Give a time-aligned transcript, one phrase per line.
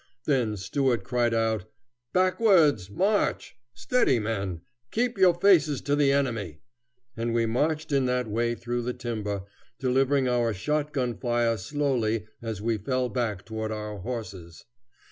[0.25, 1.65] Then Stuart cried out,
[2.11, 3.55] "Backwards march!
[3.75, 6.57] steady, men, keep your faces to the enemy!"
[7.15, 9.43] and we marched in that way through the timber,
[9.77, 14.65] delivering our shot gun fire slowly as we fell back toward our horses.